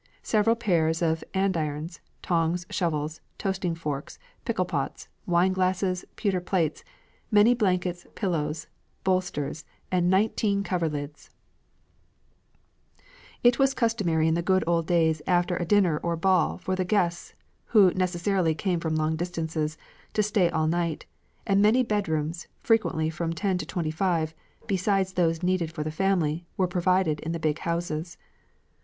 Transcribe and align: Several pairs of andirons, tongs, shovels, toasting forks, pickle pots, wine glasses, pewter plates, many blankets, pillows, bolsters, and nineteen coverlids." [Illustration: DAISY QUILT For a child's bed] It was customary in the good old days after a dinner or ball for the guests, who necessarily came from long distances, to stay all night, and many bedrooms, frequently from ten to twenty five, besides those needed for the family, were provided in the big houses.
Several 0.23 0.55
pairs 0.55 1.03
of 1.03 1.23
andirons, 1.35 1.99
tongs, 2.23 2.65
shovels, 2.71 3.21
toasting 3.37 3.75
forks, 3.75 4.17
pickle 4.45 4.65
pots, 4.65 5.07
wine 5.27 5.53
glasses, 5.53 6.05
pewter 6.15 6.41
plates, 6.41 6.83
many 7.29 7.53
blankets, 7.53 8.07
pillows, 8.15 8.65
bolsters, 9.03 9.63
and 9.91 10.09
nineteen 10.09 10.63
coverlids." 10.63 11.29
[Illustration: 13.43 13.43
DAISY 13.43 13.43
QUILT 13.43 13.43
For 13.43 13.43
a 13.43 13.43
child's 13.43 13.43
bed] 13.43 13.47
It 13.47 13.59
was 13.59 13.73
customary 13.75 14.27
in 14.27 14.33
the 14.33 14.41
good 14.41 14.63
old 14.65 14.87
days 14.87 15.21
after 15.27 15.55
a 15.57 15.65
dinner 15.65 15.99
or 16.01 16.15
ball 16.15 16.57
for 16.57 16.75
the 16.75 16.83
guests, 16.83 17.35
who 17.65 17.91
necessarily 17.93 18.55
came 18.55 18.79
from 18.79 18.95
long 18.95 19.15
distances, 19.15 19.77
to 20.13 20.23
stay 20.23 20.49
all 20.49 20.65
night, 20.65 21.05
and 21.45 21.61
many 21.61 21.83
bedrooms, 21.83 22.47
frequently 22.63 23.11
from 23.11 23.33
ten 23.33 23.59
to 23.59 23.67
twenty 23.67 23.91
five, 23.91 24.33
besides 24.65 25.13
those 25.13 25.43
needed 25.43 25.71
for 25.71 25.83
the 25.83 25.91
family, 25.91 26.43
were 26.57 26.65
provided 26.65 27.19
in 27.19 27.33
the 27.33 27.39
big 27.39 27.59
houses. 27.59 28.17